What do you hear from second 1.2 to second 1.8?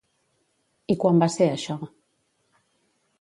va ser això?